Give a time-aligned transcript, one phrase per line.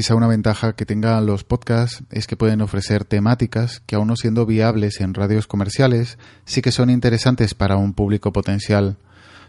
[0.00, 4.16] Quizá una ventaja que tengan los podcasts es que pueden ofrecer temáticas que aun no
[4.16, 8.96] siendo viables en radios comerciales, sí que son interesantes para un público potencial.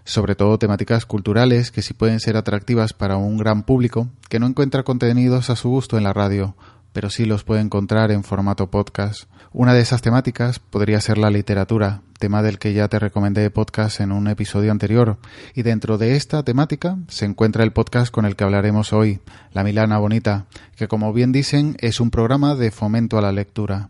[0.03, 4.45] Sobre todo temáticas culturales que sí pueden ser atractivas para un gran público que no
[4.45, 6.53] encuentra contenidos a su gusto en la radio,
[6.93, 9.23] pero sí los puede encontrar en formato podcast.
[9.53, 13.99] Una de esas temáticas podría ser la literatura, tema del que ya te recomendé podcast
[13.99, 15.17] en un episodio anterior,
[15.55, 19.19] y dentro de esta temática se encuentra el podcast con el que hablaremos hoy,
[19.53, 20.45] La Milana Bonita,
[20.75, 23.89] que como bien dicen es un programa de fomento a la lectura.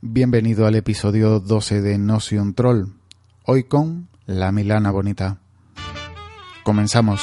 [0.00, 2.94] Bienvenido al episodio 12 de Notion Troll,
[3.44, 5.38] hoy con La Milana Bonita.
[6.62, 7.22] Comenzamos.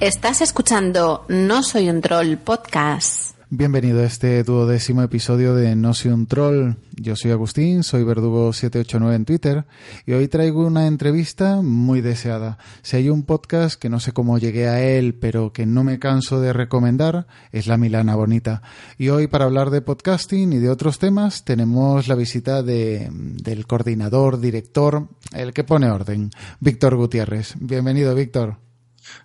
[0.00, 3.36] Estás escuchando No Soy un Troll podcast.
[3.50, 6.76] Bienvenido a este duodécimo episodio de No Soy un Troll.
[6.94, 9.64] Yo soy Agustín, soy Verdugo789 en Twitter
[10.06, 12.58] y hoy traigo una entrevista muy deseada.
[12.82, 15.98] Si hay un podcast que no sé cómo llegué a él, pero que no me
[15.98, 18.62] canso de recomendar, es La Milana Bonita.
[18.98, 23.66] Y hoy para hablar de podcasting y de otros temas tenemos la visita de, del
[23.66, 27.56] coordinador, director, el que pone orden, Víctor Gutiérrez.
[27.58, 28.67] Bienvenido, Víctor.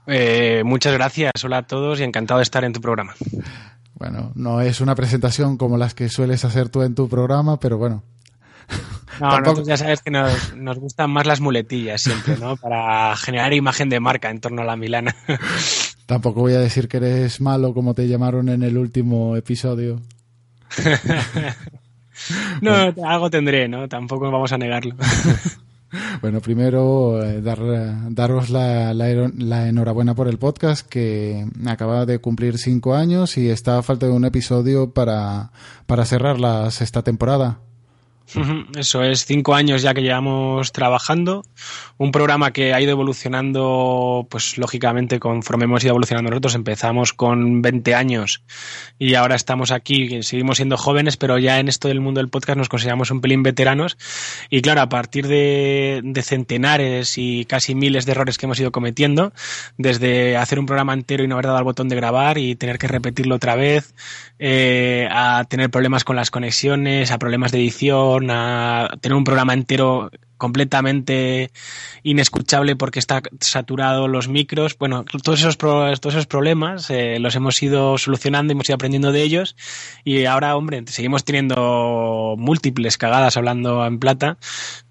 [0.08, 3.16] Eh, muchas gracias, hola a todos y encantado de estar en tu programa.
[3.96, 7.78] Bueno, no es una presentación como las que sueles hacer tú en tu programa, pero
[7.78, 8.04] bueno.
[9.20, 12.58] No, nosotros ya sabes que nos, nos, gustan más las muletillas siempre, ¿no?
[12.58, 15.16] Para generar imagen de marca en torno a la Milana.
[16.08, 20.02] Tampoco voy a decir que eres malo como te llamaron en el último episodio.
[22.62, 22.74] no,
[23.08, 23.88] algo tendré, ¿no?
[23.88, 24.96] Tampoco vamos a negarlo.
[26.22, 27.60] Bueno, primero eh, dar,
[28.14, 28.92] daros la,
[29.68, 34.12] enhorabuena por el podcast que acaba de cumplir cinco años y está a falta de
[34.12, 35.52] un episodio para,
[35.86, 37.60] para cerrar la sexta temporada.
[38.76, 41.44] Eso es, cinco años ya que llevamos trabajando.
[41.98, 46.56] Un programa que ha ido evolucionando, pues lógicamente, conforme hemos ido evolucionando nosotros.
[46.56, 48.44] Empezamos con 20 años
[48.98, 52.58] y ahora estamos aquí, seguimos siendo jóvenes, pero ya en esto del mundo del podcast
[52.58, 53.98] nos consideramos un pelín veteranos.
[54.50, 58.72] Y claro, a partir de, de centenares y casi miles de errores que hemos ido
[58.72, 59.34] cometiendo,
[59.78, 62.78] desde hacer un programa entero y no haber dado al botón de grabar y tener
[62.78, 63.94] que repetirlo otra vez,
[64.40, 69.54] eh, a tener problemas con las conexiones, a problemas de edición, a tener un programa
[69.54, 70.10] entero
[70.44, 71.52] completamente
[72.04, 74.78] inescuchable porque está saturado los micros.
[74.78, 79.22] Bueno, todos esos, todos esos problemas eh, los hemos ido solucionando hemos ido aprendiendo de
[79.22, 79.56] ellos.
[80.04, 84.38] Y ahora, hombre, seguimos teniendo múltiples cagadas hablando en plata,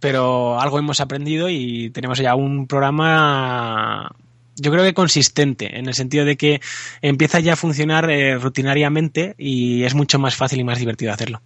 [0.01, 4.11] pero algo hemos aprendido y tenemos ya un programa
[4.57, 6.61] yo creo que consistente, en el sentido de que
[7.01, 11.43] empieza ya a funcionar eh, rutinariamente y es mucho más fácil y más divertido hacerlo.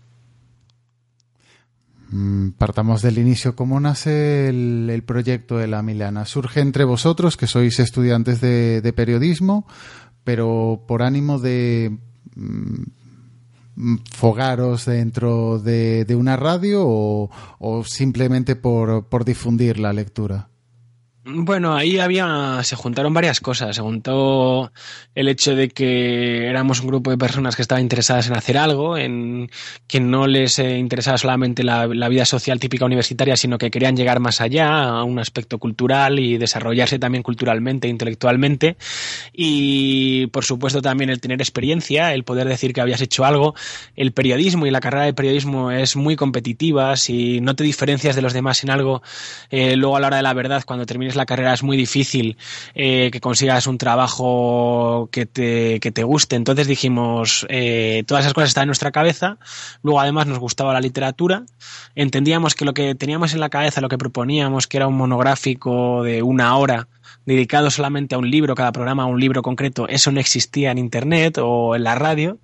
[2.16, 3.54] Mm, partamos del inicio.
[3.54, 6.24] ¿Cómo nace el, proyecto de la Milana?
[6.24, 9.66] ¿Surge entre vosotros, que sois estudiantes de, periodismo,
[10.24, 11.98] pero por ánimo de
[12.34, 20.48] mm, fogaros dentro de, de una radio o, o simplemente por, por difundir la lectura?
[21.28, 23.74] Bueno, ahí había, se juntaron varias cosas.
[23.74, 24.70] Se juntó
[25.12, 28.96] el hecho de que éramos un grupo de personas que estaban interesadas en hacer algo,
[28.96, 29.50] en
[29.88, 34.20] que no les eh, interesaba solamente la, vida social típica universitaria, sino que querían llegar
[34.20, 38.76] más allá, a un aspecto cultural y desarrollarse también culturalmente, intelectualmente.
[39.32, 43.56] Y, por supuesto, también el tener experiencia, el poder decir que habías hecho algo.
[43.96, 46.96] El periodismo y la carrera de periodismo es muy competitiva.
[46.96, 49.02] Si no te diferencias de los demás en algo,
[49.50, 52.36] eh, luego a la hora de la verdad, cuando termines la carrera es muy difícil
[52.74, 56.36] eh, que consigas un trabajo que te, que te guste.
[56.36, 59.38] Entonces dijimos, eh, todas esas cosas están en nuestra cabeza.
[59.82, 61.44] Luego además nos gustaba la literatura.
[61.94, 66.02] Entendíamos que lo que teníamos en la cabeza, lo que proponíamos, que era un monográfico
[66.02, 66.88] de una hora,
[67.26, 70.78] dedicado solamente a un libro, cada programa a un libro concreto, eso no existía en
[70.78, 72.38] Internet o en la radio.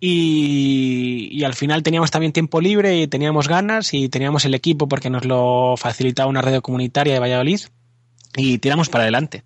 [0.00, 4.86] Y, y, al final teníamos también tiempo libre y teníamos ganas y teníamos el equipo
[4.86, 7.62] porque nos lo facilitaba una red comunitaria de Valladolid
[8.36, 9.44] y tiramos para adelante.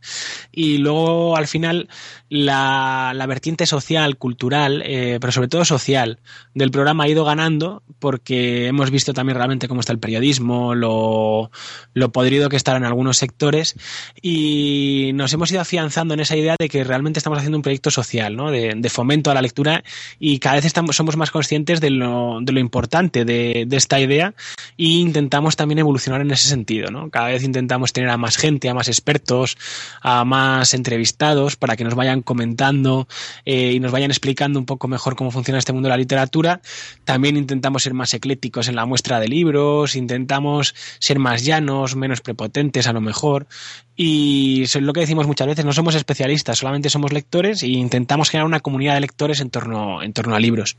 [0.50, 1.88] Y luego, al final,
[2.28, 6.18] la, la vertiente social, cultural, eh, pero sobre todo social,
[6.54, 11.50] del programa ha ido ganando porque hemos visto también realmente cómo está el periodismo, lo,
[11.94, 13.76] lo podrido que está en algunos sectores
[14.20, 17.90] y nos hemos ido afianzando en esa idea de que realmente estamos haciendo un proyecto
[17.90, 18.50] social, ¿no?
[18.50, 19.82] de, fomento a la lectura
[20.18, 24.00] y cada vez estamos, somos más conscientes de lo, de lo importante de, de esta
[24.00, 24.34] idea
[24.76, 26.90] e intentamos también evolucionar en ese sentido.
[26.90, 27.08] ¿no?
[27.08, 29.56] Cada vez intentamos tener a más gente, a más expertos,
[30.00, 33.06] a más entrevistados para que nos vayan comentando
[33.44, 36.60] eh, y nos vayan explicando un poco mejor cómo funciona este mundo de la literatura.
[37.04, 42.20] También intentamos ser más eclécticos en la muestra de libros, intentamos ser más llanos, menos
[42.20, 43.46] prepotentes a lo mejor.
[43.94, 48.30] Y es lo que decimos muchas veces, no somos especialistas, solamente somos lectores e intentamos
[48.30, 50.76] generar una comunidad de lectores en torno, en torno a libros.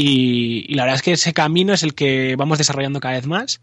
[0.00, 3.60] Y, la verdad es que ese camino es el que vamos desarrollando cada vez más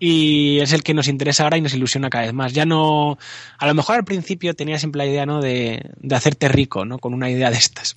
[0.00, 2.52] y es el que nos interesa ahora y nos ilusiona cada vez más.
[2.52, 3.16] Ya no,
[3.58, 5.40] a lo mejor al principio tenía siempre la idea ¿no?
[5.40, 6.98] de, de hacerte rico ¿no?
[6.98, 7.94] con una idea de estas.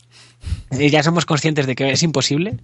[0.70, 2.60] Ya somos conscientes de que es imposible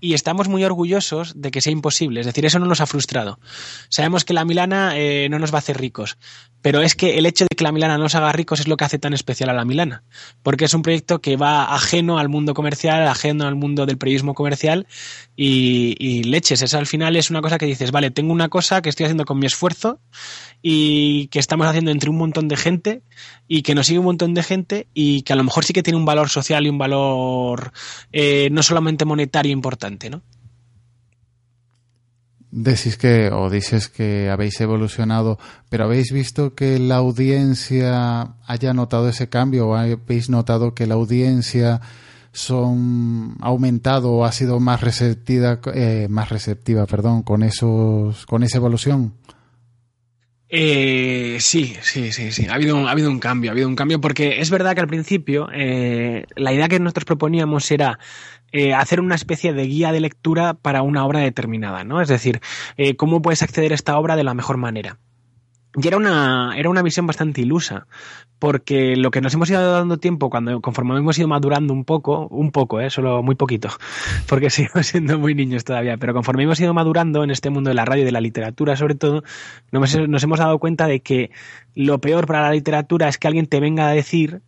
[0.00, 2.20] y estamos muy orgullosos de que sea imposible.
[2.20, 3.38] Es decir, eso no nos ha frustrado.
[3.88, 6.16] Sabemos que la Milana eh, no nos va a hacer ricos,
[6.62, 8.84] pero es que el hecho de que la Milana nos haga ricos es lo que
[8.84, 10.02] hace tan especial a la Milana,
[10.42, 14.34] porque es un proyecto que va ajeno al mundo comercial, ajeno al mundo del periodismo
[14.34, 14.86] comercial
[15.36, 16.62] y, leches.
[16.62, 19.24] Esa al final es una cosa que dices, vale, tengo una cosa que estoy haciendo
[19.24, 20.00] con mi esfuerzo
[20.60, 23.02] y que estamos haciendo entre un montón de gente
[23.46, 25.82] y que nos sigue un montón de gente y que a lo mejor sí que
[25.82, 27.72] tiene un valor social y un valor
[28.12, 30.22] eh, no solamente monetario importante, ¿no?
[32.50, 39.08] Decís que, o dices que habéis evolucionado, pero ¿habéis visto que la audiencia haya notado
[39.10, 41.82] ese cambio o habéis notado que la audiencia
[42.32, 48.42] son ha aumentado o ha sido más receptiva, eh, más receptiva, perdón, con esos, con
[48.42, 49.12] esa evolución?
[50.50, 52.46] Eh, sí, sí, sí, sí.
[52.46, 54.86] Ha habido, ha habido un cambio, ha habido un cambio porque es verdad que al
[54.88, 57.98] principio eh, la idea que nosotros proponíamos era
[58.52, 62.00] eh, hacer una especie de guía de lectura para una obra determinada, ¿no?
[62.00, 62.40] Es decir,
[62.78, 64.98] eh, cómo puedes acceder a esta obra de la mejor manera.
[65.76, 67.86] Y era una, era una visión bastante ilusa,
[68.38, 72.26] porque lo que nos hemos ido dando tiempo, cuando conforme hemos ido madurando un poco,
[72.28, 72.88] un poco, ¿eh?
[72.88, 73.68] solo muy poquito,
[74.28, 77.74] porque sigo siendo muy niños todavía, pero conforme hemos ido madurando en este mundo de
[77.74, 79.22] la radio y de la literatura, sobre todo,
[79.70, 81.30] nos, nos hemos dado cuenta de que
[81.74, 84.40] lo peor para la literatura es que alguien te venga a decir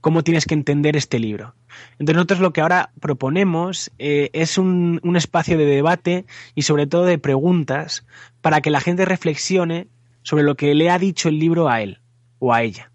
[0.00, 1.54] cómo tienes que entender este libro.
[1.92, 6.24] Entonces nosotros lo que ahora proponemos eh, es un, un espacio de debate
[6.54, 8.06] y sobre todo de preguntas
[8.40, 9.88] para que la gente reflexione
[10.22, 12.00] sobre lo que le ha dicho el libro a él
[12.38, 12.90] o a ella.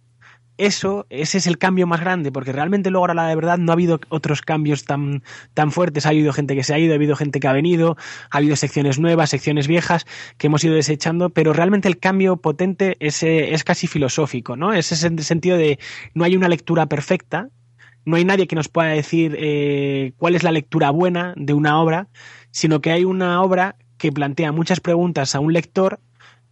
[0.57, 3.71] Eso, ese es el cambio más grande, porque realmente luego ahora la de verdad no
[3.71, 5.23] ha habido otros cambios tan,
[5.55, 6.05] tan fuertes.
[6.05, 7.97] Ha habido gente que se ha ido, ha habido gente que ha venido,
[8.29, 10.05] ha habido secciones nuevas, secciones viejas
[10.37, 14.73] que hemos ido desechando, pero realmente el cambio potente es, es casi filosófico, ¿no?
[14.73, 15.79] Es ese sentido de
[16.13, 17.49] no hay una lectura perfecta,
[18.05, 21.81] no hay nadie que nos pueda decir eh, cuál es la lectura buena de una
[21.81, 22.09] obra,
[22.51, 25.99] sino que hay una obra que plantea muchas preguntas a un lector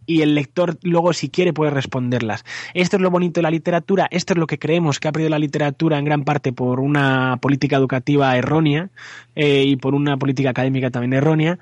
[0.06, 2.44] y el lector luego si quiere puede responderlas.
[2.74, 5.30] Esto es lo bonito de la literatura, esto es lo que creemos que ha perdido
[5.30, 8.90] la literatura en gran parte por una política educativa errónea
[9.34, 11.58] eh, y por una política académica también errónea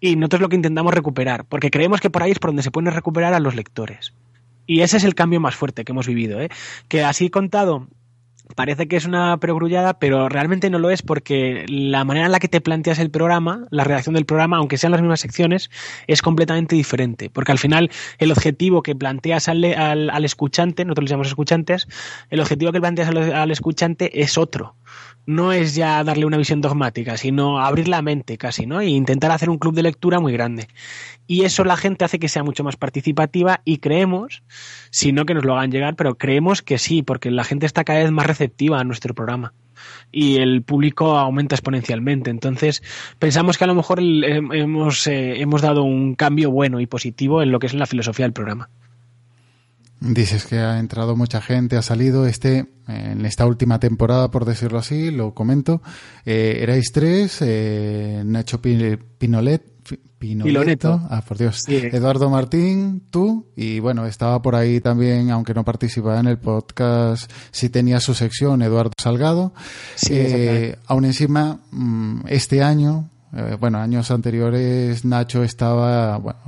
[0.00, 2.70] y nosotros lo que intentamos recuperar, porque creemos que por ahí es por donde se
[2.70, 4.12] pueden recuperar a los lectores.
[4.66, 6.50] Y ese es el cambio más fuerte que hemos vivido, ¿eh?
[6.88, 7.88] que así contado
[8.54, 12.40] parece que es una perogrullada, pero realmente no lo es porque la manera en la
[12.40, 15.70] que te planteas el programa, la redacción del programa, aunque sean las mismas secciones,
[16.06, 17.30] es completamente diferente.
[17.30, 21.88] Porque al final el objetivo que planteas al, al, al escuchante, nosotros llamamos escuchantes,
[22.30, 24.76] el objetivo que planteas al escuchante es otro
[25.26, 28.80] no es ya darle una visión dogmática, sino abrir la mente casi, ¿no?
[28.80, 30.68] E intentar hacer un club de lectura muy grande.
[31.26, 34.42] Y eso la gente hace que sea mucho más participativa y creemos,
[34.90, 37.84] si no que nos lo hagan llegar, pero creemos que sí, porque la gente está
[37.84, 39.52] cada vez más receptiva a nuestro programa
[40.10, 42.30] y el público aumenta exponencialmente.
[42.30, 42.82] Entonces,
[43.18, 47.52] pensamos que a lo mejor hemos, eh, hemos dado un cambio bueno y positivo en
[47.52, 48.70] lo que es la filosofía del programa.
[50.00, 54.78] Dices que ha entrado mucha gente, ha salido este en esta última temporada, por decirlo
[54.78, 55.82] así, lo comento.
[56.24, 59.62] Eh, erais tres, eh, Nacho Pinolet,
[60.18, 61.76] Pinoleto, ah, por Dios, sí.
[61.76, 67.30] Eduardo Martín, tú, y bueno, estaba por ahí también, aunque no participaba en el podcast,
[67.52, 69.52] sí tenía su sección, Eduardo Salgado.
[69.94, 76.40] Sí, eh, aún encima, mm, este año, eh, bueno, años anteriores Nacho estaba, bueno,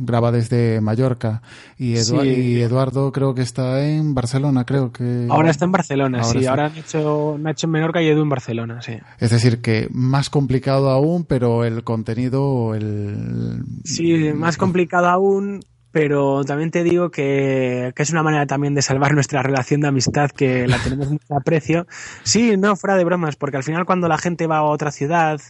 [0.00, 1.42] graba desde Mallorca
[1.78, 2.28] y, Edu sí.
[2.28, 5.28] y, Eduardo creo que está en Barcelona, creo que.
[5.30, 6.38] Ahora está en Barcelona, ahora sí.
[6.38, 6.50] Está.
[6.50, 8.98] Ahora Nacho, Nacho en Menorca y Edu en Barcelona, sí.
[9.20, 13.62] Es decir, que más complicado aún, pero el contenido, el.
[13.84, 15.60] Sí, más complicado aún,
[15.96, 20.30] pero también te digo que, es una manera también de salvar nuestra relación de amistad
[20.30, 21.86] que la tenemos mucho aprecio.
[22.22, 25.40] Sí, no, fuera de bromas, porque al final cuando la gente va a otra ciudad,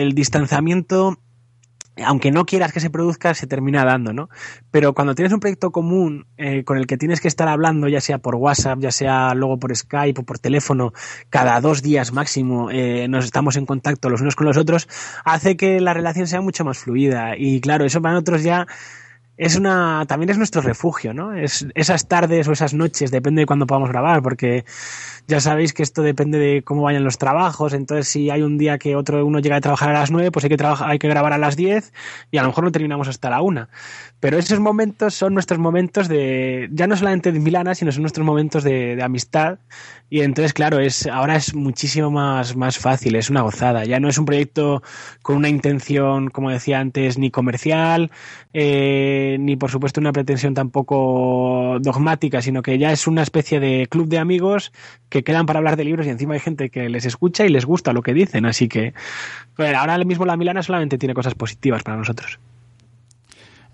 [0.00, 1.18] el distanciamiento
[2.04, 4.30] aunque no quieras que se produzca, se termina dando, ¿no?
[4.70, 8.00] Pero cuando tienes un proyecto común eh, con el que tienes que estar hablando, ya
[8.00, 10.92] sea por WhatsApp, ya sea luego por Skype o por teléfono,
[11.28, 14.88] cada dos días máximo eh, nos estamos en contacto los unos con los otros,
[15.24, 17.36] hace que la relación sea mucho más fluida.
[17.36, 18.66] Y claro, eso para nosotros ya
[19.42, 21.34] es una también es nuestro refugio, ¿no?
[21.34, 24.64] Es esas tardes o esas noches, depende de cuándo podamos grabar, porque
[25.26, 28.78] ya sabéis que esto depende de cómo vayan los trabajos, entonces si hay un día
[28.78, 31.08] que otro uno llega a trabajar a las 9, pues hay que trabajar, hay que
[31.08, 31.92] grabar a las 10
[32.30, 33.68] y a lo mejor no terminamos hasta la 1.
[34.20, 38.24] Pero esos momentos son nuestros momentos de ya no solamente de Milana, sino son nuestros
[38.24, 39.58] momentos de, de amistad
[40.12, 43.86] y entonces, claro, es, ahora es muchísimo más, más fácil, es una gozada.
[43.86, 44.82] Ya no es un proyecto
[45.22, 48.10] con una intención, como decía antes, ni comercial,
[48.52, 53.86] eh, ni por supuesto una pretensión tampoco dogmática, sino que ya es una especie de
[53.88, 54.72] club de amigos
[55.08, 57.64] que quedan para hablar de libros y encima hay gente que les escucha y les
[57.64, 58.46] gusta lo que dicen.
[58.46, 58.94] Así que,
[59.56, 62.38] bueno, ahora mismo la Milana solamente tiene cosas positivas para nosotros.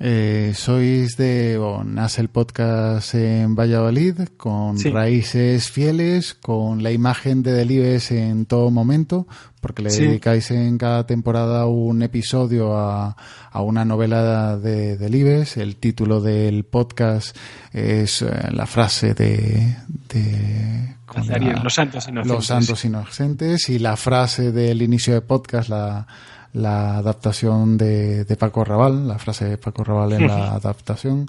[0.00, 7.42] Eh, sois de, o nace el podcast en Valladolid con raíces fieles, con la imagen
[7.42, 9.26] de Delibes en todo momento,
[9.60, 13.16] porque le dedicáis en cada temporada un episodio a,
[13.50, 15.56] a una novela de Delibes.
[15.56, 17.36] El título del podcast
[17.72, 19.78] es eh, la frase de,
[20.12, 22.36] de los santos inocentes.
[22.36, 26.06] Los santos inocentes y la frase del inicio de podcast, la
[26.52, 31.26] la adaptación de, Paco Raval, la frase de Paco Raval en la adaptación.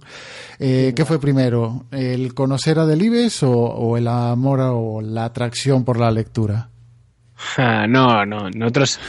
[0.57, 1.85] Eh, ¿Qué fue primero?
[1.91, 6.69] ¿El conocer a Delibes o, el amor o la atracción por la lectura?
[7.57, 8.99] Ah, no, no, nosotros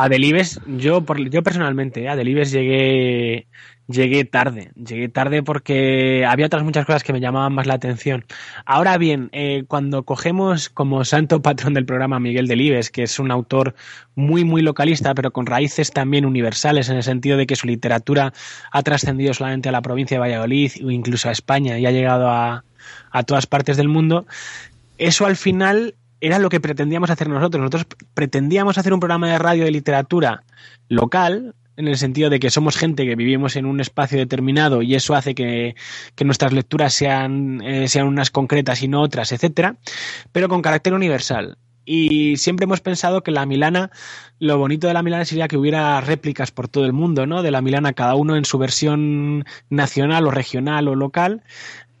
[0.00, 3.48] a Delibes, yo, por, yo personalmente, a Delibes llegué
[3.88, 8.24] llegué tarde, llegué tarde porque había otras muchas cosas que me llamaban más la atención.
[8.64, 13.32] Ahora bien, eh, cuando cogemos como santo patrón del programa Miguel Delibes, que es un
[13.32, 13.74] autor
[14.14, 18.32] muy, muy localista, pero con raíces también universales, en el sentido de que su literatura
[18.70, 22.30] ha trascendido solamente a la provincia de Valladolid o incluso a España y ha llegado
[22.30, 22.62] a,
[23.10, 24.28] a todas partes del mundo,
[24.96, 27.60] eso al final era lo que pretendíamos hacer nosotros.
[27.60, 30.44] Nosotros pretendíamos hacer un programa de radio de literatura
[30.88, 34.96] local, en el sentido de que somos gente que vivimos en un espacio determinado y
[34.96, 35.76] eso hace que,
[36.24, 39.76] nuestras lecturas sean, eh, sean unas concretas y no otras, etcétera,
[40.32, 41.56] pero con carácter universal.
[41.84, 43.90] Y siempre hemos pensado que la Milana,
[44.40, 47.42] lo bonito de la Milana sería que hubiera réplicas por todo el mundo, ¿no?
[47.42, 51.44] De la Milana, cada uno en su versión nacional o regional o local,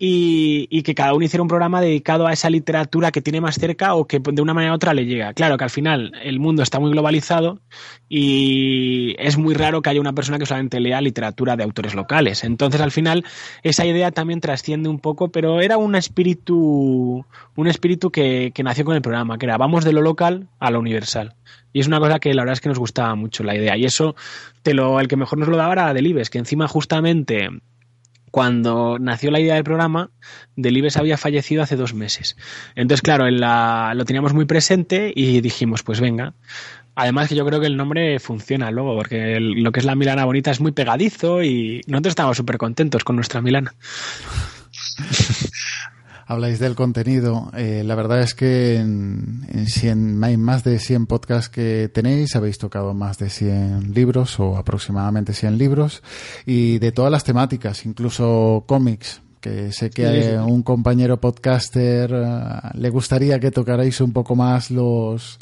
[0.00, 3.94] y, que cada uno hiciera un programa dedicado a esa literatura que tiene más cerca
[3.94, 5.34] o que de una manera u otra le llega.
[5.34, 7.60] Claro que al final el mundo está muy globalizado
[8.08, 12.44] y es muy raro que haya una persona que solamente lea literatura de autores locales.
[12.44, 13.24] Entonces al final
[13.64, 17.24] esa idea también trasciende un poco, pero era un espíritu,
[17.56, 20.78] un espíritu que, nació con el programa, que era vamos de lo local a lo
[20.78, 21.34] universal.
[21.72, 23.76] Y es una cosa que la verdad es que nos gustaba mucho la idea.
[23.76, 24.14] Y eso
[24.62, 27.48] te lo, el que mejor nos lo daba era Delibes, que encima justamente
[28.38, 30.12] cuando nació la idea del programa,
[30.54, 32.36] Delibes había fallecido hace dos meses.
[32.76, 36.34] Entonces, claro, lo teníamos muy presente y dijimos, pues venga.
[36.94, 40.24] Además que yo creo que el nombre funciona luego, porque lo que es la Milana
[40.24, 43.74] Bonita es muy pegadizo y nosotros estamos súper contentos con nuestra Milana.
[46.28, 47.50] Habláis del contenido.
[47.56, 52.58] Eh, la verdad es que en, en hay más de 100 podcasts que tenéis, habéis
[52.58, 56.02] tocado más de 100 libros o aproximadamente 100 libros
[56.44, 62.60] y de todas las temáticas, incluso cómics, que sé que a un compañero podcaster eh,
[62.74, 65.38] le gustaría que tocarais un poco más los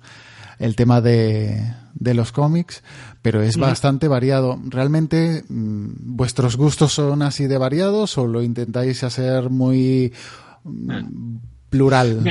[0.58, 2.82] el tema de, de los cómics,
[3.22, 4.58] pero es bastante variado.
[4.68, 10.14] ¿Realmente mm, vuestros gustos son así de variados o lo intentáis hacer muy
[10.66, 11.55] 嗯。
[11.76, 12.22] Plural.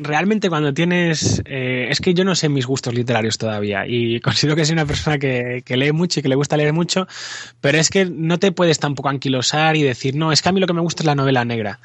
[0.00, 1.42] realmente cuando tienes...
[1.44, 4.86] Eh, es que yo no sé mis gustos literarios todavía y considero que soy una
[4.86, 7.06] persona que, que, lee mucho y que le gusta leer mucho,
[7.60, 10.60] pero es que no te puedes tampoco anquilosar y decir, no, es que a mí
[10.60, 11.80] lo que me gusta es la novela negra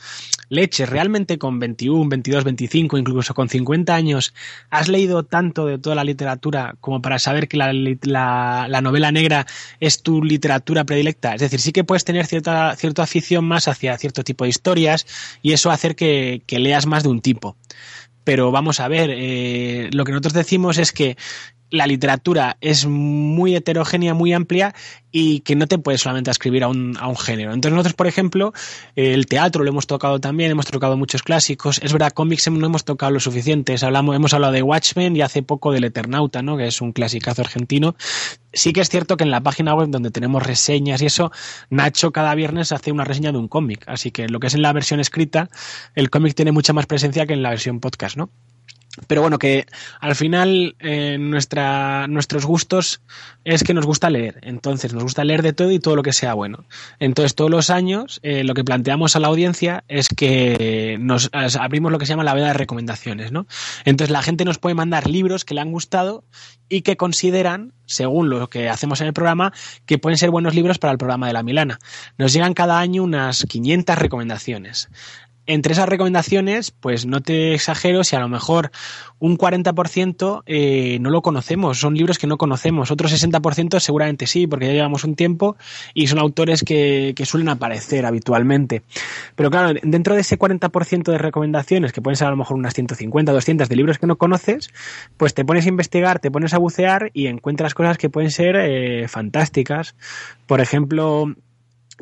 [0.54, 4.34] leche, realmente con 21, 22, 25, incluso con 50 años,
[4.70, 9.46] has leído tanto de toda la literatura como para saber que la, la, novela negra
[9.80, 11.34] es tu literatura predilecta.
[11.34, 15.08] Es decir, sí que puedes tener cierta, cierta afición más hacia cierto tipo de historias
[15.42, 17.58] y eso hacer que, leas más de un tipo.
[18.24, 21.18] Pero vamos a ver, eh, lo que nosotros decimos es que
[21.74, 24.76] la literatura es muy heterogénea, muy amplia
[25.12, 27.52] y que no te puedes solamente escribir a un, género.
[27.52, 28.54] Entonces nosotros, por ejemplo,
[28.96, 31.80] el teatro lo hemos tocado también, hemos tocado muchos clásicos.
[31.82, 33.76] Es verdad, cómics no hemos tocado lo suficiente.
[33.82, 36.58] Hablamos, hemos hablado de Watchmen y hace poco del Eternauta, ¿no?
[36.58, 37.96] que es un clasicazo argentino.
[38.54, 41.32] Sí que es cierto que en la página web donde tenemos reseñas y eso,
[41.72, 43.84] Nacho cada viernes hace una reseña de un cómic.
[43.88, 45.50] Así que lo que es en la versión escrita,
[45.96, 48.30] el cómic tiene mucha más presencia que en la versión podcast, ¿no?
[49.08, 49.66] Pero bueno, que
[50.00, 53.02] al final eh, nuestra, nuestros gustos
[53.44, 54.40] es que nos gusta leer.
[54.44, 56.66] Entonces, nos gusta leer de todo y todo lo que sea bueno.
[57.00, 61.92] Entonces, todos los años eh, lo que planteamos a la audiencia es que nos abrimos
[61.92, 63.48] lo que se llama la veda de recomendaciones, ¿no?
[63.84, 66.24] Entonces, la gente nos puede mandar libros que le han gustado
[66.70, 69.54] y que consideran, según lo que hacemos en el programa,
[69.88, 71.80] que pueden ser buenos libros para el programa de la Milana.
[72.20, 74.90] Nos llegan cada año unas 500 recomendaciones
[75.46, 78.72] entre esas recomendaciones, pues no te exagero si a lo mejor
[79.20, 84.48] un 40% eh, no lo conocemos, son libros que no conocemos, otro 60% seguramente sí,
[84.48, 85.56] porque ya llevamos un tiempo
[85.94, 88.84] y son autores que, que suelen aparecer habitualmente.
[89.36, 92.74] Pero claro, dentro de ese 40% de recomendaciones, que pueden ser a lo mejor unas
[92.74, 94.70] 150, 200 de libros que no conoces,
[95.18, 98.56] pues te pones a investigar, te pones a bucear y encuentras cosas que pueden ser
[98.56, 99.96] eh, fantásticas.
[100.48, 101.34] Por ejemplo,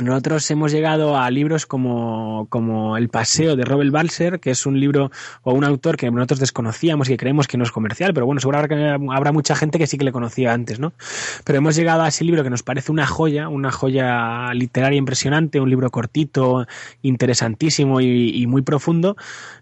[0.04, 4.80] nosotros hemos llegado a libros como, como El Paseo de Robert Balser, que es un
[4.80, 5.12] libro
[5.44, 8.42] o un autor que nosotros desconocíamos y que creemos que no es comercial, pero bueno,
[8.42, 10.94] seguro habrá, habrá mucha gente que sí que le conocía antes, ¿no?
[11.44, 15.60] Pero hemos llegado a ese libro que nos parece una joya, una joya literaria impresionante,
[15.60, 16.68] un libro cortito,
[17.02, 19.16] interesantísimo y, y muy profundo,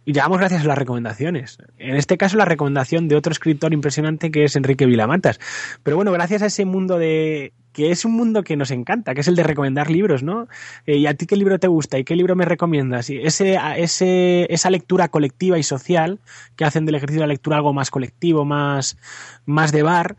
[0.05, 1.57] y llegamos gracias a las recomendaciones.
[1.77, 5.39] En este caso, la recomendación de otro escritor impresionante que es Enrique Vilamatas.
[5.83, 9.21] Pero bueno, gracias a ese mundo de que es un mundo que nos encanta, que
[9.21, 10.47] es el de recomendar libros, ¿no?
[10.85, 13.09] Eh, ¿Y a ti qué libro te gusta y qué libro me recomiendas?
[13.09, 16.19] Y ese, ese, esa lectura colectiva y social
[16.55, 18.97] que hacen del ejercicio de la lectura algo más colectivo, más,
[19.45, 20.15] más de bar,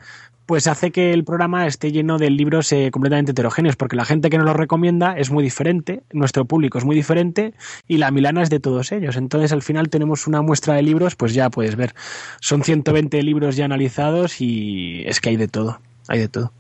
[0.51, 4.31] pues hace que el programa esté lleno de libros eh, completamente heterogéneos, porque la gente
[4.31, 7.55] que nos lo recomienda es muy diferente, nuestro público es muy diferente
[7.87, 9.17] y la Milana es de todos ellos.
[9.17, 11.95] Entonces al final tenemos una muestra de libros, pues ya puedes ver,
[12.41, 15.79] son 120 libros ya analizados y es que hay de todo,
[16.09, 16.53] hay de todo.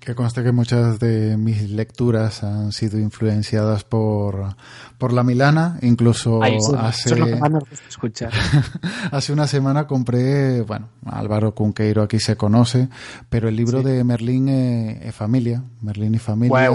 [0.00, 4.56] Que conste que muchas de mis lecturas han sido influenciadas por,
[4.96, 7.14] por la Milana, incluso hace,
[9.12, 12.88] hace una semana compré, bueno, Álvaro Cunqueiro aquí se conoce,
[13.28, 16.70] pero el libro de Merlín e, Familia, Merlín y Familia.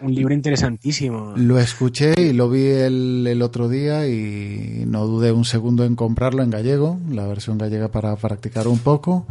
[0.00, 1.34] un, libro interesantísimo.
[1.36, 5.94] Lo escuché y lo vi el, el, otro día y no dudé un segundo en
[5.94, 9.24] comprarlo en gallego, la versión gallega para practicar un poco.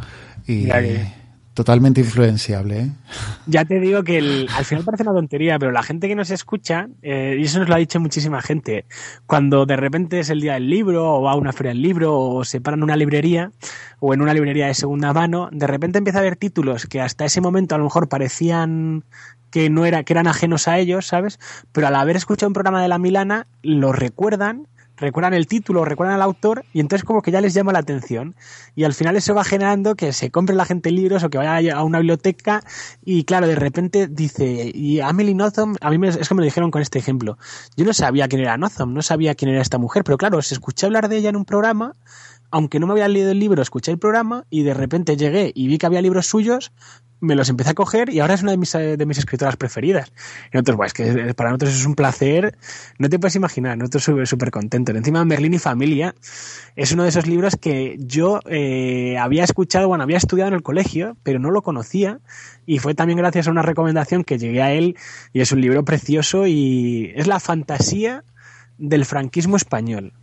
[0.48, 0.70] Y,
[1.62, 2.80] Totalmente influenciable.
[2.80, 2.92] ¿eh?
[3.46, 6.88] Ya te digo que al final parece una tontería, pero la gente que nos escucha,
[7.04, 8.86] eh, y eso nos lo ha dicho muchísima gente,
[9.28, 12.18] cuando de repente es el día del libro, o va a una feria del libro,
[12.20, 13.52] o se paran en una librería,
[14.00, 17.26] o en una librería de segunda mano, de repente empieza a haber títulos que hasta
[17.26, 19.04] ese momento a lo mejor parecían
[19.52, 21.40] que no era, que eran ajenos a ellos, ¿sabes?
[21.72, 24.68] Pero al haber escuchado un programa de la Milana, lo recuerdan
[25.02, 28.36] recuerdan el título, recuerdan al autor y entonces como que ya les llama la atención.
[28.76, 31.76] Y al final eso va generando que se compre la gente libros o que vaya
[31.76, 32.64] a una biblioteca
[33.04, 36.46] y claro, de repente dice, y Amelie Nothomb, a mí me, es que me lo
[36.46, 37.38] dijeron con este ejemplo,
[37.76, 40.54] yo no sabía quién era Nothomb, no sabía quién era esta mujer, pero claro, se
[40.54, 41.96] escuché hablar de ella en un programa
[42.52, 45.68] aunque no me había leído el libro, escuché el programa y de repente llegué y
[45.68, 46.72] vi que había libros suyos,
[47.22, 50.12] me los empecé a coger y ahora es una de mis, de mis escritoras preferidas.
[50.52, 52.58] Y nosotros, bueno, es que para nosotros es un placer,
[52.98, 54.96] no te puedes imaginar, nosotros súper contentos.
[54.96, 56.16] Encima, Merlín y Familia
[56.76, 60.64] es uno de esos libros que yo eh, había escuchado, bueno, había estudiado en el
[60.64, 62.20] colegio, pero no lo conocía
[62.66, 64.98] y fue también gracias a una recomendación que llegué a él
[65.32, 68.24] y es un libro precioso y es la fantasía
[68.80, 70.14] del franquismo español.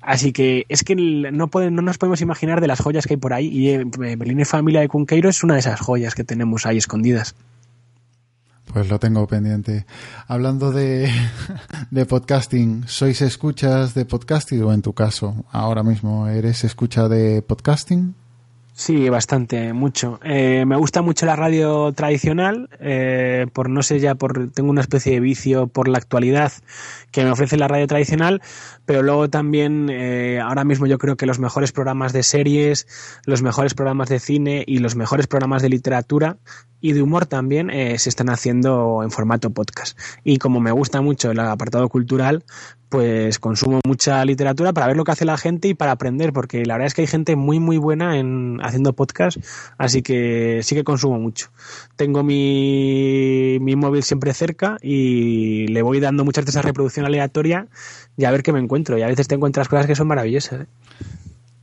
[0.00, 3.32] Así que es que no, no nos podemos imaginar de las joyas que hay por
[3.32, 6.66] ahí y eh, Berlín y Familia de Cunqueiro es una de esas joyas que tenemos
[6.66, 7.34] ahí escondidas.
[8.72, 9.84] Pues lo tengo pendiente.
[10.28, 11.10] Hablando de,
[11.90, 17.42] de podcasting, ¿sois escuchas de podcasting o en tu caso, ahora mismo, eres escucha de
[17.42, 18.14] podcasting?
[18.80, 20.18] Sí, bastante, mucho.
[20.24, 24.80] Eh, me gusta mucho la radio tradicional, eh, por no sé ya, por tengo una
[24.80, 26.50] especie de vicio por la actualidad
[27.10, 28.40] que me ofrece la radio tradicional,
[28.86, 32.86] pero luego también eh, ahora mismo yo creo que los mejores programas de series,
[33.26, 36.38] los mejores programas de cine y los mejores programas de literatura
[36.80, 39.98] y de humor también se están haciendo en formato podcast.
[40.24, 42.44] Y como me gusta mucho el apartado cultural,
[42.90, 46.66] pues consumo mucha literatura para ver lo que hace la gente y para aprender, porque
[46.66, 49.38] la verdad es que hay gente muy muy buena en haciendo podcast,
[49.78, 51.50] así que sí que consumo mucho.
[51.96, 57.68] Tengo mi, mi móvil siempre cerca y le voy dando muchas de esa reproducción aleatoria
[58.16, 58.98] y a ver qué me encuentro.
[58.98, 60.62] Y a veces te encuentras cosas que son maravillosas.
[60.62, 60.66] ¿eh?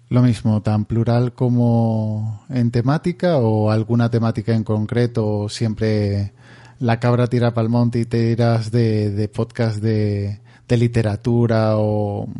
[0.10, 6.32] Lo mismo, tan plural como en temática o alguna temática en concreto, siempre
[6.80, 12.32] la cabra tira pa'l monte y tiras de, de podcast de, de literatura o otras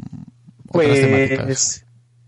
[0.72, 1.86] Pues, temáticas.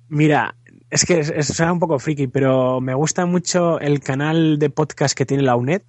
[0.08, 0.56] mira,
[0.90, 4.70] es que es- es- suena un poco friki, pero me gusta mucho el canal de
[4.70, 5.82] podcast que tiene la UNED.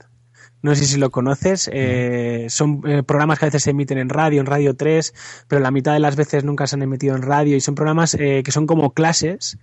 [0.62, 1.70] No sé si lo conoces.
[1.72, 5.14] eh, son eh, programas que a veces se emiten en radio, en Radio 3,
[5.48, 8.12] pero la mitad de las veces nunca se han emitido en radio y son programas
[8.14, 9.56] eh, que son como clases,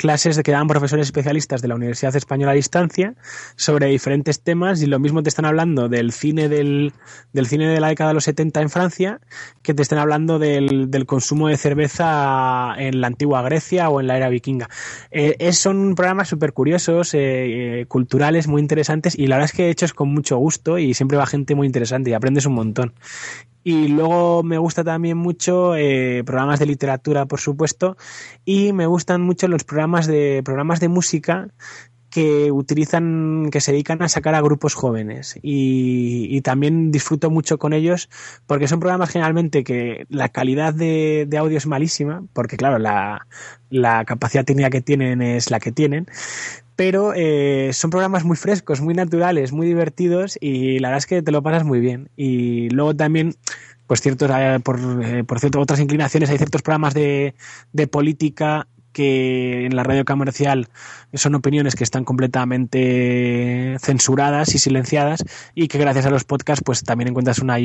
[0.00, 3.14] clases que dan profesores especialistas de la Universidad Española a distancia
[3.56, 6.94] sobre diferentes temas y lo mismo te están hablando del cine del,
[7.34, 9.20] del cine de la década de los 70 en Francia
[9.62, 14.06] que te estén hablando del, del consumo de cerveza en la antigua Grecia o en
[14.06, 14.70] la era vikinga.
[15.10, 19.68] Eh, son programas súper curiosos, eh, eh, culturales, muy interesantes y la verdad es que
[19.68, 22.94] hechos con mucho gusto y siempre va gente muy interesante y aprendes un montón.
[23.62, 27.96] Y luego me gusta también mucho eh, programas de literatura, por supuesto,
[28.44, 31.48] y me gustan mucho los programas de programas de música
[32.10, 35.38] que utilizan, que se dedican a sacar a grupos jóvenes.
[35.42, 38.10] Y, y también disfruto mucho con ellos
[38.46, 43.26] porque son programas generalmente que la calidad de, de audio es malísima, porque claro, la,
[43.70, 46.06] la capacidad técnica que tienen es la que tienen,
[46.80, 51.20] pero eh, son programas muy frescos, muy naturales, muy divertidos y la verdad es que
[51.20, 52.08] te lo pasas muy bien.
[52.16, 53.34] Y luego también,
[53.86, 57.34] pues ciertos, eh, por, eh, por cierto, otras inclinaciones, hay ciertos programas de,
[57.92, 60.68] política que en la radio comercial
[61.12, 65.22] son opiniones que están completamente censuradas y silenciadas
[65.54, 67.58] y que gracias a los podcasts pues también encuentras una,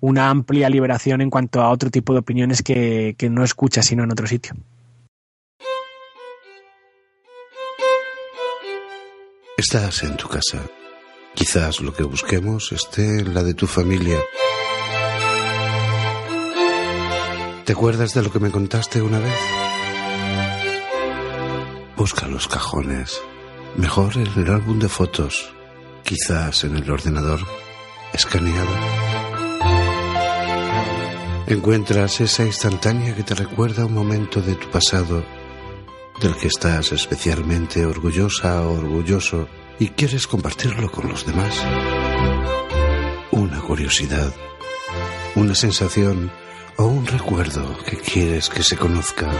[0.00, 4.10] una, amplia liberación en cuanto a otro tipo de opiniones que no escuchas sino en
[4.10, 4.54] otro sitio.
[9.66, 10.60] Estás en tu casa.
[11.34, 14.18] Quizás lo que busquemos esté en la de tu familia.
[17.64, 19.40] ¿Te acuerdas de lo que me contaste una vez?
[21.96, 23.22] Busca los cajones.
[23.76, 25.54] Mejor en el álbum de fotos.
[26.02, 27.40] Quizás en el ordenador
[28.12, 28.76] escaneado.
[31.46, 35.24] Encuentras esa instantánea que te recuerda un momento de tu pasado
[36.20, 39.48] del que estás especialmente orgullosa o orgulloso
[39.78, 41.62] y quieres compartirlo con los demás.
[43.30, 44.32] Una curiosidad,
[45.34, 46.30] una sensación
[46.76, 49.30] o un recuerdo que quieres que se conozca.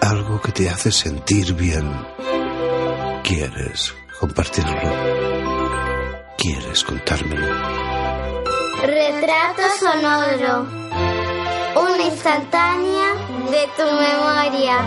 [0.00, 1.90] Algo que te hace sentir bien.
[3.22, 4.92] Quieres compartirlo.
[6.36, 7.46] Quieres contármelo.
[8.82, 10.66] Retrato sonoro.
[11.74, 14.78] Una instantánea de tu memoria.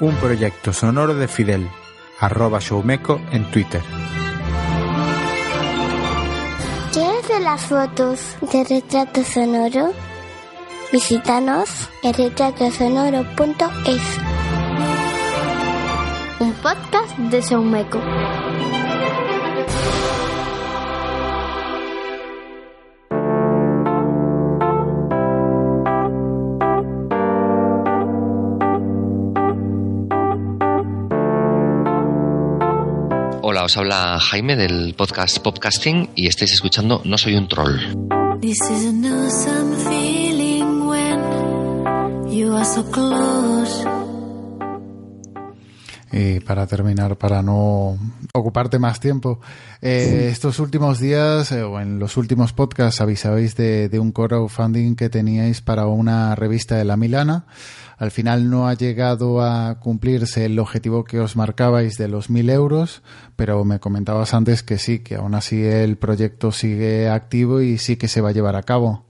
[0.00, 1.68] Un proyecto sonoro de Fidel,
[2.18, 3.82] arroba showmeco en Twitter.
[6.92, 9.92] ¿Quieres ver las fotos de retrato sonoro?
[10.92, 14.02] Visítanos en retratosonoro.es.
[16.40, 18.00] Un podcast de Showmeco.
[33.60, 37.78] Hola, os habla Jaime del podcast Podcasting y estáis escuchando No Soy un Troll.
[38.40, 43.86] This is an awesome feeling when you are so close.
[46.10, 47.98] Y para terminar, para no
[48.32, 49.40] ocuparte más tiempo,
[49.82, 54.96] eh, estos últimos días eh, o en los últimos podcasts avisabais de, de un crowdfunding
[54.96, 57.44] que teníais para una revista de la Milana.
[58.00, 62.48] Al final no ha llegado a cumplirse el objetivo que os marcabais de los mil
[62.48, 63.02] euros,
[63.36, 67.96] pero me comentabas antes que sí, que aún así el proyecto sigue activo y sí
[67.96, 69.04] que se va a llevar a cabo.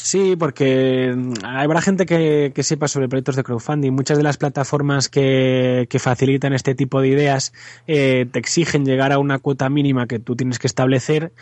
[0.00, 3.90] Sí, porque mm, habrá gente que, que sepa sobre proyectos de crowdfunding.
[3.92, 7.52] Muchas de las plataformas que, que facilitan este tipo de ideas
[7.88, 11.32] eh, te exigen llegar a una cuota mínima que tú tienes que establecer,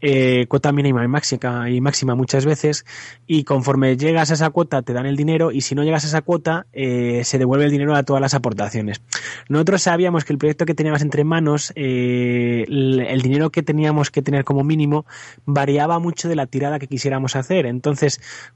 [0.00, 2.86] eh, cuota mínima y máxima, y máxima muchas veces,
[3.26, 6.08] y conforme llegas a esa cuota te dan el dinero y si no llegas a
[6.08, 9.02] esa cuota eh, se devuelve el dinero a todas las aportaciones.
[9.48, 14.10] Nosotros sabíamos que el proyecto que teníamos entre manos, eh, el, el dinero que teníamos
[14.12, 15.04] que tener como mínimo
[15.46, 17.66] variaba mucho de la tirada que quisiéramos hacer.
[17.66, 18.03] Entonces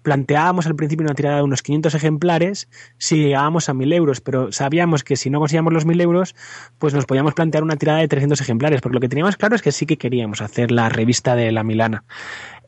[0.02, 4.52] planteábamos al principio una tirada de unos 500 ejemplares si llegábamos a 1000 euros, pero
[4.52, 6.34] sabíamos que si no conseguíamos los 1000 euros,
[6.78, 9.62] pues nos podíamos plantear una tirada de 300 ejemplares, porque lo que teníamos claro es
[9.62, 12.04] que sí que queríamos hacer la revista de la Milana.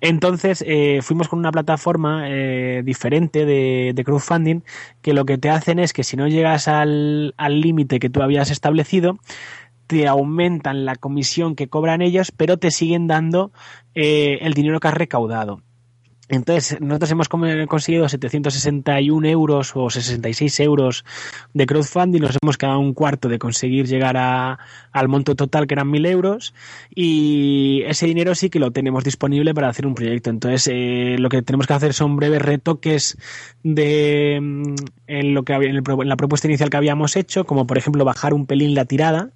[0.00, 4.62] Entonces eh, fuimos con una plataforma eh, diferente de, de, crowdfunding
[5.02, 8.50] que lo que te hacen es que si no llegas al límite que tú habías
[8.50, 9.18] establecido,
[9.90, 13.50] te aumentan la comisión que cobran ellos, pero te siguen dando
[13.96, 15.62] eh, el dinero que has recaudado.
[16.30, 21.04] Entonces, nosotros hemos conseguido 761 euros o 66 euros
[21.54, 24.60] de crowdfunding, nos hemos quedado un cuarto de conseguir llegar a,
[24.92, 26.54] al monto total que eran 1.000 euros.
[26.94, 30.30] Y ese dinero sí que lo tenemos disponible para hacer un proyecto.
[30.30, 33.18] Entonces, eh, lo que tenemos que hacer son breves retoques
[33.64, 34.74] de mm,
[35.08, 38.34] en lo que en, en la propuesta inicial que habíamos hecho, como por ejemplo bajar
[38.34, 39.30] un pelín la tirada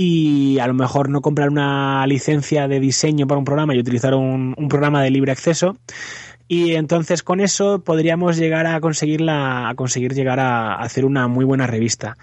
[0.00, 4.14] y a lo mejor no comprar una licencia de diseño para un programa y utilizar
[4.14, 5.76] un, programa de libre acceso
[6.46, 11.44] y entonces con eso podríamos llegar a conseguirla, a conseguir llegar a hacer una muy
[11.44, 12.16] buena revista.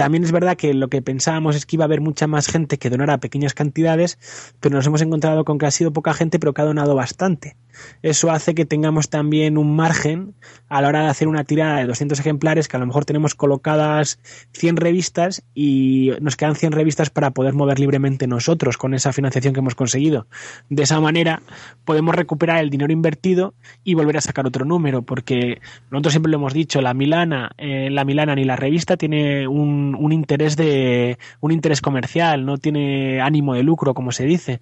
[0.00, 2.78] También es verdad que lo que pensábamos es que iba a haber mucha más gente
[2.78, 4.18] que donara pequeñas cantidades,
[4.58, 7.58] pero nos hemos encontrado con que ha sido poca gente, pero que ha donado bastante.
[8.02, 10.34] Eso hace que tengamos también un margen
[10.68, 13.34] a la hora de hacer una tirada de 200 ejemplares, que a lo mejor tenemos
[13.34, 14.18] colocadas
[14.52, 19.52] 100 revistas y nos quedan 100 revistas para poder mover libremente nosotros con esa financiación
[19.52, 20.26] que hemos conseguido.
[20.68, 21.42] De esa manera
[21.84, 25.60] podemos recuperar el dinero invertido y volver a sacar otro número, porque
[25.90, 29.89] nosotros siempre lo hemos dicho, la Milana, eh, la Milana ni la revista tiene un,
[29.94, 34.60] un, interés de un interés comercial, no tiene ánimo de lucro, como se dice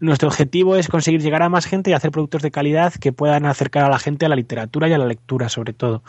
[0.00, 3.44] nuestro objetivo es conseguir llegar a más gente y hacer productos de calidad que puedan
[3.44, 6.02] acercar a la gente a la literatura y a la lectura sobre todo.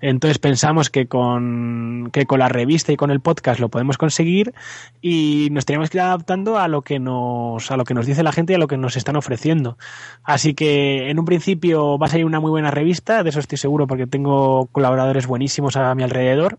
[0.00, 4.54] Entonces pensamos que con, que con la revista y con el podcast lo podemos conseguir
[5.00, 8.22] y nos tenemos que ir adaptando a lo que nos, a lo que nos dice
[8.22, 9.76] la gente y a lo que nos están ofreciendo.
[10.22, 13.58] Así que en un principio va a ser una muy buena revista, de eso estoy
[13.58, 16.58] seguro porque tengo colaboradores buenísimos a mi alrededor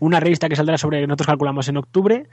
[0.00, 2.26] una revista que saldrá sobre, nosotros calculamos en octubre,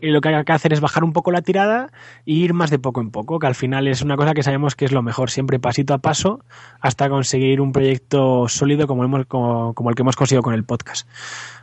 [0.00, 1.90] y lo que hay que hacer es bajar un poco la tirada
[2.26, 4.74] e ir más de poco en poco, que al final es una cosa que sabemos
[4.74, 6.44] que es lo mejor, siempre pasito a paso,
[6.80, 10.64] hasta conseguir un proyecto sólido como, hemos, como, como el que hemos conseguido con el
[10.64, 11.08] podcast.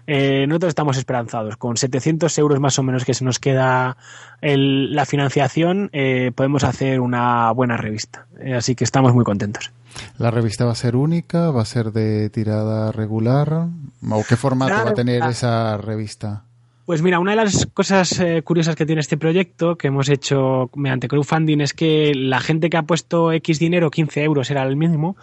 [0.08, 1.58] Eh, nosotros estamos esperanzados.
[1.58, 3.98] Con 700 euros más o menos que se nos queda
[4.42, 8.28] el, la financiación, eh, podemos hacer una buena revista.
[8.40, 9.72] Eh, así que estamos muy contentos.
[10.18, 11.52] ¿La revista va a ser única?
[11.52, 13.68] ¿Va a ser de tirada regular?
[14.10, 16.44] ¿O qué formato va a tener esa revista?
[16.86, 20.70] Pues mira, una de las cosas eh, curiosas que tiene este proyecto que hemos hecho
[20.76, 24.76] mediante crowdfunding es que la gente que ha puesto X dinero, 15 euros era el
[24.76, 25.16] mínimo,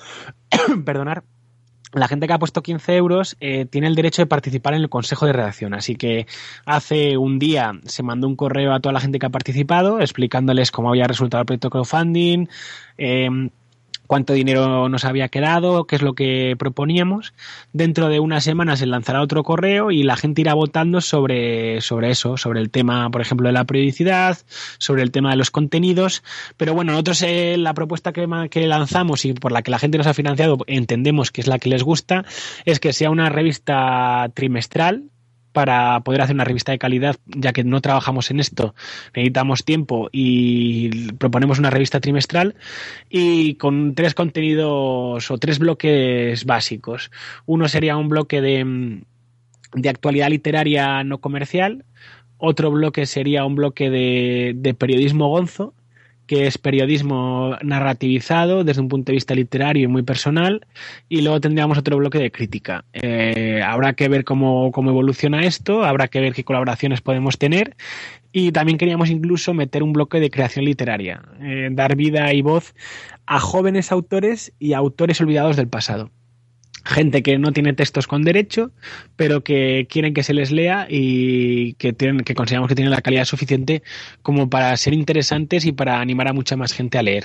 [0.85, 1.25] perdonar,
[1.93, 4.89] la gente que ha puesto 15 euros eh, tiene el derecho de participar en el
[4.89, 5.75] consejo de redacción.
[5.75, 6.27] Así que
[6.65, 10.71] hace un día se mandó un correo a toda la gente que ha participado explicándoles
[10.71, 12.47] cómo había resultado el proyecto crowdfunding,
[12.99, 13.51] eh,
[14.09, 17.35] cuánto dinero nos había quedado, qué es lo que proponíamos.
[17.73, 22.11] Dentro de unas semanas se lanzará otro correo y la gente irá votando sobre, sobre
[22.11, 24.39] eso, sobre el tema, por ejemplo, de la periodicidad,
[24.79, 26.25] sobre el tema de los contenidos.
[26.57, 29.99] Pero bueno, nosotros eh, la propuesta que, que lanzamos y por la que la gente
[29.99, 32.25] nos ha financiado, entendemos que es la que les gusta,
[32.65, 35.05] es que sea una revista trimestral
[35.59, 38.77] para poder hacer una revista de calidad, ya que no trabajamos en esto,
[39.13, 42.55] necesitamos tiempo y proponemos una revista trimestral
[43.11, 47.11] y con tres contenidos o tres bloques básicos.
[47.45, 49.03] Uno sería un bloque de,
[49.75, 51.85] de actualidad literaria no comercial,
[52.37, 55.75] otro bloque sería un bloque de, de periodismo gonzo,
[56.29, 60.65] que es periodismo narrativizado desde un punto de vista literario y muy personal,
[61.09, 62.85] y luego tendríamos otro bloque de crítica.
[62.93, 67.75] Eh, habrá que ver cómo, cómo evoluciona esto, habrá que ver qué colaboraciones podemos tener,
[68.31, 72.75] y también queríamos incluso meter un bloque de creación literaria, eh, dar vida y voz
[73.27, 76.11] a jóvenes autores y autores olvidados del pasado
[76.89, 78.71] gente que no tiene textos con derecho,
[79.17, 83.03] pero que quieren que se les lea y que, tienen, que consideramos que tienen la
[83.03, 83.83] calidad suficiente
[84.23, 87.25] como para ser interesantes y para animar a mucha más gente a leer.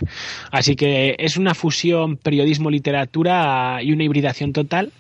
[0.52, 4.92] Así que es una fusión periodismo-literatura y una hibridación total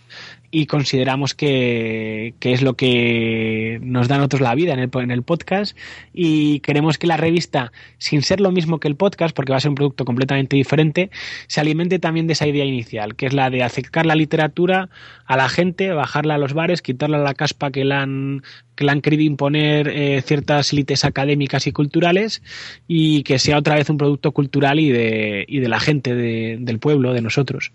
[0.55, 4.91] y consideramos que, que, es lo que nos da a nosotros la vida en el,
[4.93, 5.75] en el podcast
[6.13, 9.61] y queremos que la revista, sin ser lo mismo que el podcast, porque va a
[9.61, 11.09] ser un producto completamente diferente,
[11.47, 14.89] se alimente también de esa idea inicial, que es la de acercar la literatura
[15.25, 18.43] a la gente, bajarla a los bares, quitarla la caspa que la han,
[18.75, 22.43] que le han querido imponer eh, ciertas élites académicas y culturales
[22.87, 26.57] y que sea otra vez un producto cultural y de, y de la gente de,
[26.59, 27.71] del pueblo, de nosotros.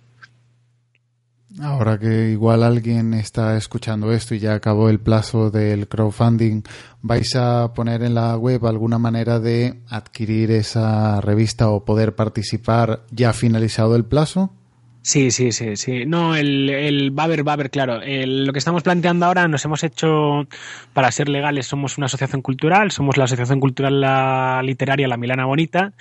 [1.60, 6.62] Ahora que igual alguien está escuchando esto y ya acabó el plazo del crowdfunding,
[7.02, 13.04] ¿vais a poner en la web alguna manera de adquirir esa revista o poder participar
[13.10, 14.52] ya finalizado el plazo?
[15.00, 16.04] Sí, sí, sí, sí.
[16.04, 18.00] No, el, el a haber, claro.
[18.04, 20.46] Lo que estamos planteando ahora nos hemos hecho,
[20.92, 25.92] para ser legales, somos una asociación cultural, somos la Asociación Cultural Literaria La Milana Bonita.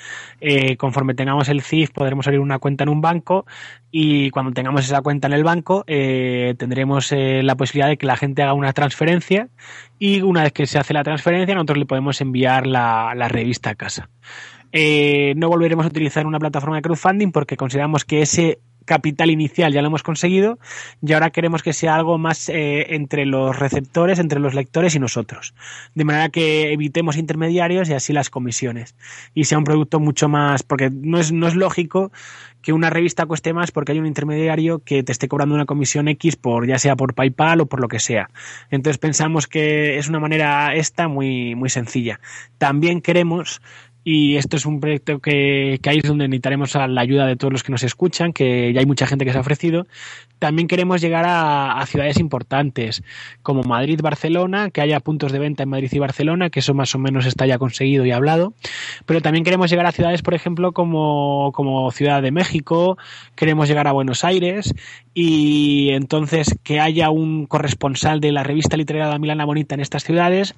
[0.42, 3.46] Eh, conforme tengamos el CIF podremos abrir una cuenta en un banco
[3.92, 8.08] y cuando tengamos esa cuenta en el banco eh, tendremos eh, la posibilidad de que
[8.08, 9.48] la gente haga una transferencia
[10.00, 13.70] y una vez que se hace la transferencia nosotros le podemos enviar la, la revista
[13.70, 14.10] a casa.
[14.74, 19.72] Eh, no volveremos a utilizar una plataforma de crowdfunding porque consideramos que ese capital inicial
[19.72, 20.58] ya lo hemos conseguido
[21.04, 25.00] y ahora queremos que sea algo más eh, entre los receptores, entre los lectores y
[25.00, 25.54] nosotros.
[25.94, 28.96] De manera que evitemos intermediarios y así las comisiones.
[29.36, 32.12] Y sea un producto mucho más, porque no es, no es lógico
[32.62, 36.08] que una revista cueste más porque hay un intermediario que te esté cobrando una comisión
[36.08, 38.30] X por ya sea por PayPal o por lo que sea.
[38.72, 42.20] Entonces pensamos que es una manera esta muy, muy sencilla.
[42.58, 43.62] También queremos
[44.10, 47.52] y esto es un proyecto que, que ahí es donde necesitaremos la ayuda de todos
[47.52, 49.86] los que nos escuchan, que ya hay mucha gente que se ha ofrecido.
[50.40, 53.04] También queremos llegar a, ciudades importantes
[53.42, 56.96] como Madrid, Barcelona, que haya puntos de venta en Madrid y Barcelona, que eso más
[56.96, 58.54] o menos está ya conseguido y hablado.
[59.06, 62.98] Pero también queremos llegar a ciudades, por ejemplo, como, como Ciudad de México,
[63.36, 64.74] queremos llegar a Buenos Aires
[65.14, 70.06] y entonces que haya un corresponsal de la revista literaria de Milana Bonita en estas
[70.06, 70.56] ciudades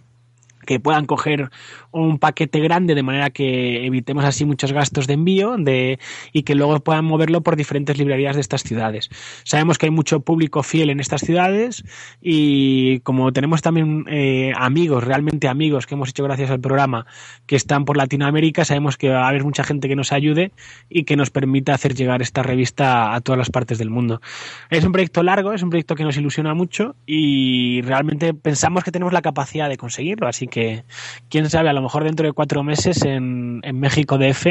[0.65, 1.49] que puedan coger
[1.91, 5.99] un paquete grande de manera que evitemos así muchos gastos de envío de,
[6.33, 9.09] y que luego puedan moverlo por diferentes librerías de estas ciudades.
[9.43, 11.83] Sabemos que hay mucho público fiel en estas ciudades
[12.21, 17.05] y como tenemos también eh, amigos, realmente amigos que hemos hecho gracias al programa
[17.45, 20.51] que están por Latinoamérica, sabemos que va a haber mucha gente que nos ayude
[20.89, 24.21] y que nos permita hacer llegar esta revista a todas las partes del mundo.
[24.69, 28.91] Es un proyecto largo, es un proyecto que nos ilusiona mucho y realmente pensamos que
[28.91, 30.83] tenemos la capacidad de conseguirlo, así que
[31.29, 34.47] quién sabe, a lo mejor dentro de cuatro meses en, en México DF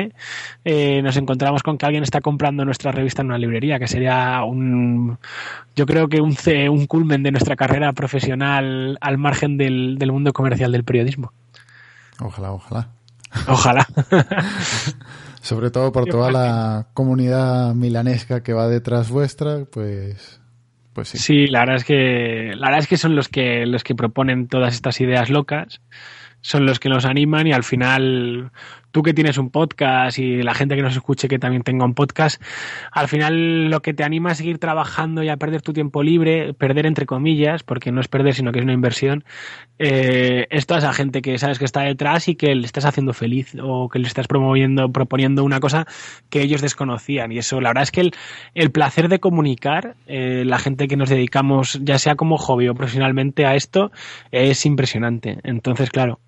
[0.64, 4.42] eh, nos encontramos con que alguien está comprando nuestra revista en una librería, que sería
[4.44, 5.18] un,
[5.76, 6.36] yo creo que un,
[6.70, 11.32] un culmen de nuestra carrera profesional al margen del, del mundo comercial del periodismo.
[12.20, 12.88] Ojalá, ojalá.
[13.46, 13.86] Ojalá.
[15.42, 20.37] Sobre todo por toda la comunidad milanesca que va detrás vuestra, pues
[20.98, 21.46] pues sí.
[21.46, 24.74] la verdad es que la verdad es que son los que los que proponen todas
[24.74, 25.80] estas ideas locas,
[26.40, 28.50] son los que nos animan y al final
[28.90, 31.94] tú que tienes un podcast y la gente que nos escuche que también tenga un
[31.94, 32.42] podcast,
[32.92, 36.54] al final lo que te anima a seguir trabajando y a perder tu tiempo libre,
[36.54, 39.24] perder entre comillas, porque no es perder, sino que es una inversión,
[39.78, 43.12] eh, es toda esa gente que sabes que está detrás y que le estás haciendo
[43.12, 45.86] feliz o que le estás promoviendo, proponiendo una cosa
[46.30, 47.32] que ellos desconocían.
[47.32, 48.12] Y eso, la verdad es que el,
[48.54, 52.74] el placer de comunicar, eh, la gente que nos dedicamos, ya sea como hobby o
[52.74, 53.92] profesionalmente a esto,
[54.32, 55.38] es impresionante.
[55.44, 56.20] Entonces, claro,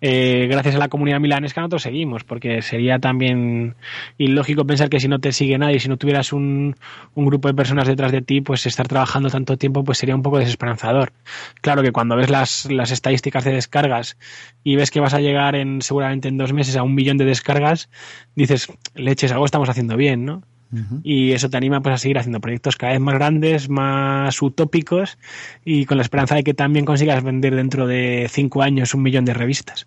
[0.00, 3.74] eh, gracias a la comunidad milanesca nosotros seguimos, porque sería también
[4.18, 6.76] ilógico pensar que si no te sigue nadie, si no tuvieras un,
[7.14, 10.22] un, grupo de personas detrás de ti, pues estar trabajando tanto tiempo pues sería un
[10.22, 11.12] poco desesperanzador.
[11.60, 14.16] Claro que cuando ves las, las estadísticas de descargas
[14.64, 17.24] y ves que vas a llegar en seguramente en dos meses a un millón de
[17.24, 17.88] descargas,
[18.34, 20.42] dices, leches, algo estamos haciendo bien, ¿no?
[20.72, 21.00] Uh -huh.
[21.04, 25.18] Y eso te anima pues, a seguir haciendo proyectos cada vez más grandes, más utópicos
[25.64, 29.24] y con la esperanza de que también consigas vender dentro de cinco años un millón
[29.24, 29.86] de revistas,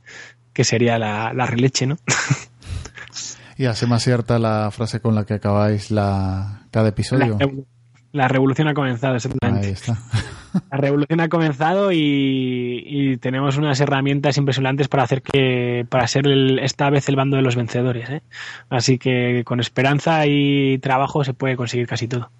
[0.60, 1.95] que sería la, la releche, ¿no?
[3.58, 7.38] y hace más cierta la frase con la que acabáis la, cada episodio.
[7.39, 7.48] La,
[8.12, 9.67] la revolución ha comenzado, exactamente.
[9.67, 9.98] Ahí está.
[10.69, 16.28] La revolución ha comenzado y, y, tenemos unas herramientas impresionantes para hacer que, para ser
[16.28, 18.10] el, esta vez el bando de los vencedores.
[18.10, 18.22] ¿eh?
[18.69, 22.32] Así que con esperanza y trabajo se puede conseguir casi todo.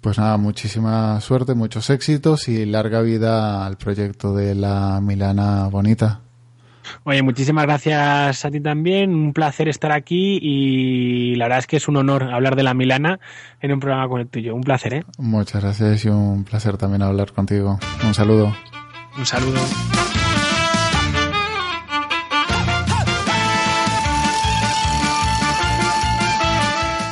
[0.00, 6.20] Pues nada, muchísima suerte, muchos éxitos y larga vida al proyecto de la Milana Bonita.
[7.04, 9.14] Oye, muchísimas gracias a ti también.
[9.14, 12.74] Un placer estar aquí y la verdad es que es un honor hablar de la
[12.74, 13.20] Milana
[13.60, 14.54] en un programa como el tuyo.
[14.54, 15.04] Un placer, ¿eh?
[15.18, 17.78] Muchas gracias y un placer también hablar contigo.
[18.04, 18.54] Un saludo.
[19.18, 19.60] Un saludo.